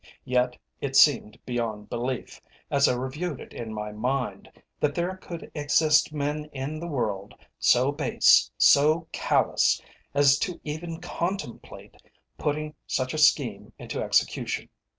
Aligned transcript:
Yet 0.25 0.57
it 0.79 0.95
seemed 0.95 1.37
beyond 1.45 1.91
belief, 1.91 2.41
as 2.71 2.87
I 2.87 2.95
reviewed 2.95 3.39
it 3.39 3.53
in 3.53 3.71
my 3.71 3.91
mind, 3.91 4.51
that 4.79 4.95
there 4.95 5.15
could 5.17 5.51
exist 5.53 6.11
men 6.11 6.45
in 6.45 6.79
the 6.79 6.87
world, 6.87 7.35
so 7.59 7.91
base, 7.91 8.49
so 8.57 9.07
callous, 9.11 9.79
as 10.15 10.39
to 10.39 10.59
even 10.63 11.01
contemplate 11.01 11.97
putting 12.39 12.73
such 12.87 13.13
a 13.13 13.19
scheme 13.19 13.73
into 13.77 14.01
execution. 14.01 14.69